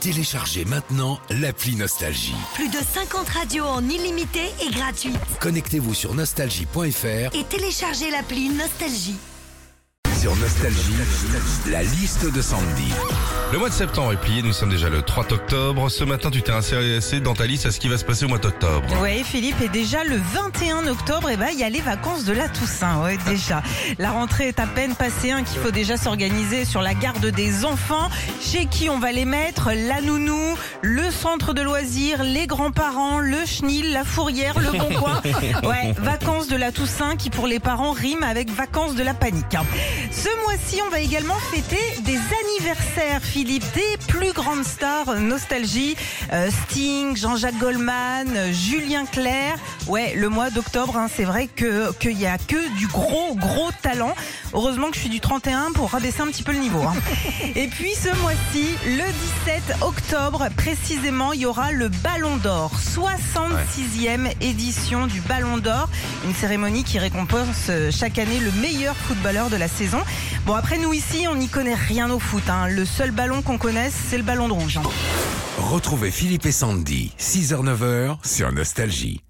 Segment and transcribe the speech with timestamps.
[0.00, 2.34] Téléchargez maintenant l'appli Nostalgie.
[2.54, 5.16] Plus de 50 radios en illimité et gratuite.
[5.40, 9.16] Connectez-vous sur nostalgie.fr Et téléchargez l'appli Nostalgie.
[10.18, 10.94] Sur Nostalgie,
[11.70, 12.92] la liste de Sandy.
[13.52, 15.88] Le mois de septembre est plié, nous sommes déjà le 3 octobre.
[15.88, 18.28] Ce matin, tu t'es intéressé dans ta liste à ce qui va se passer au
[18.28, 18.86] mois d'octobre.
[19.00, 22.32] Ouais, Philippe, et déjà le 21 octobre, eh ben, il y a les vacances de
[22.32, 23.02] la Toussaint.
[23.02, 23.62] Ouais, déjà.
[23.98, 27.64] La rentrée est à peine passée, hein, qu'il faut déjà s'organiser sur la garde des
[27.64, 28.08] enfants.
[28.42, 29.70] Chez qui on va les mettre?
[29.72, 35.22] La nounou, le centre de loisirs, les grands-parents, le chenil, la fourrière, le bon coin.
[35.62, 39.54] Ouais, vacances de la Toussaint qui pour les parents rime avec vacances de la panique.
[39.54, 39.64] hein.
[40.10, 42.16] Ce mois-ci, on va également fêter des
[42.74, 45.96] Philippe, des plus grandes stars euh, nostalgie.
[46.32, 49.56] Euh, Sting, Jean-Jacques Goldman, euh, Julien Clerc.
[49.86, 53.70] Ouais, le mois d'octobre, hein, c'est vrai que qu'il y a que du gros gros
[53.80, 54.14] talent.
[54.52, 56.80] Heureusement que je suis du 31 pour rabaisser un petit peu le niveau.
[56.82, 56.94] hein.
[57.56, 59.04] Et puis ce mois-ci, le
[59.46, 65.88] 17 octobre précisément, il y aura le Ballon d'Or, 66e édition du Ballon d'Or,
[66.26, 70.00] une cérémonie qui récompense chaque année le meilleur footballeur de la saison.
[70.46, 72.42] Bon après nous ici, on n'y connaît rien au foot.
[72.48, 72.68] hein.
[72.68, 74.78] Le seul ballon qu'on connaisse, c'est le ballon de rouge.
[74.78, 74.82] hein.
[75.58, 79.20] Retrouvez Philippe et Sandy, 6h-9h sur Nostalgie.